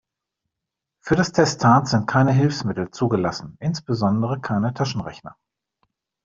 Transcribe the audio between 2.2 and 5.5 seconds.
Hilfsmittel zugelassen, insbesondere keine Taschenrechner.